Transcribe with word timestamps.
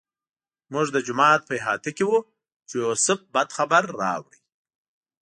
موږ 0.73 0.87
د 0.91 0.97
جومات 1.07 1.41
په 1.45 1.53
احاطه 1.61 1.89
کې 1.97 2.03
وو 2.07 2.19
چې 2.67 2.75
یوسف 2.85 3.19
بد 3.33 3.49
خبر 3.57 3.83
راوړ. 4.01 4.31